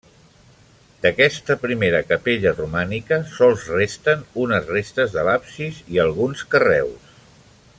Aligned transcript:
D'aquesta 1.01 1.57
primera 1.65 1.99
capella 2.13 2.53
romànica 2.61 3.19
sols 3.33 3.67
resten 3.75 4.25
unes 4.45 4.73
restes 4.77 5.15
de 5.19 5.27
l'absis 5.29 5.83
i 5.97 6.03
alguns 6.07 6.45
carreus. 6.55 7.17